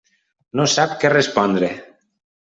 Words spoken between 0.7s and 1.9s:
sap què respondre.